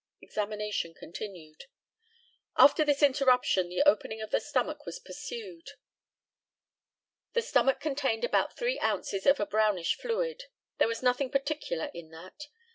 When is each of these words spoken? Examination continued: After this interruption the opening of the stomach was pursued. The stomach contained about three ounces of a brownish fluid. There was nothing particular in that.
Examination 0.19 0.95
continued: 0.95 1.65
After 2.57 2.83
this 2.83 3.03
interruption 3.03 3.69
the 3.69 3.83
opening 3.83 4.19
of 4.19 4.31
the 4.31 4.39
stomach 4.39 4.83
was 4.83 4.97
pursued. 4.97 5.73
The 7.33 7.43
stomach 7.43 7.79
contained 7.79 8.23
about 8.23 8.57
three 8.57 8.79
ounces 8.79 9.27
of 9.27 9.39
a 9.39 9.45
brownish 9.45 9.95
fluid. 9.95 10.45
There 10.79 10.87
was 10.87 11.03
nothing 11.03 11.29
particular 11.29 11.91
in 11.93 12.09
that. 12.09 12.47